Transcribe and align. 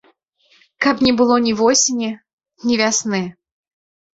Каб 0.85 1.03
не 1.07 1.13
было 1.19 1.35
ні 1.47 1.53
восені, 1.61 2.09
ні 2.71 2.81
вясны. 2.83 3.23